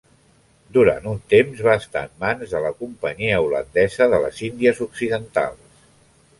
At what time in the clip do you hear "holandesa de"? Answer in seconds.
3.45-4.25